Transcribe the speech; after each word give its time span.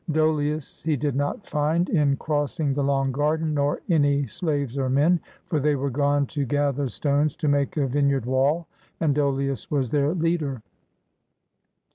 Dolius 0.09 0.81
he 0.81 0.95
did 0.97 1.15
not 1.15 1.45
find, 1.45 1.87
in 1.87 1.93
34 1.93 1.93
ODYSSEUS 1.93 1.99
AND 2.01 2.09
HIS 2.09 2.15
FATHER 2.17 2.25
crossing 2.25 2.73
the 2.73 2.83
long 2.83 3.11
garden, 3.11 3.53
nor 3.53 3.79
any 3.87 4.25
slaves 4.25 4.75
or 4.75 4.89
men; 4.89 5.19
for 5.45 5.59
they 5.59 5.75
were 5.75 5.91
gone 5.91 6.25
to 6.25 6.43
gather 6.43 6.87
stones 6.87 7.35
to 7.35 7.47
make 7.47 7.77
a 7.77 7.85
vineyard 7.85 8.25
wall, 8.25 8.65
and 8.99 9.13
Dolius 9.13 9.69
was 9.69 9.91
their 9.91 10.15
leader. 10.15 10.63